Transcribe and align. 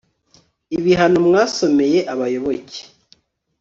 ibihano 0.77 1.17
mwasomeye 1.27 1.99
abayoboke 2.13 2.79